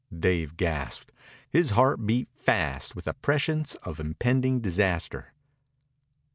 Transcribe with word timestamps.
Dave 0.19 0.57
gasped. 0.57 1.11
His 1.47 1.69
heart 1.77 2.03
beat 2.07 2.27
fast 2.33 2.95
with 2.95 3.05
a 3.05 3.13
prescience 3.13 3.75
of 3.85 3.99
impending 3.99 4.59
disaster. 4.59 5.31